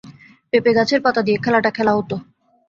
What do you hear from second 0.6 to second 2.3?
গাছের পাতা দিয়ে খেলাটা খেলা হত।